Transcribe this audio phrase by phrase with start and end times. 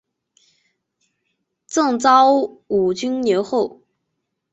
[1.67, 2.31] 赠昭
[2.65, 3.81] 武军留后。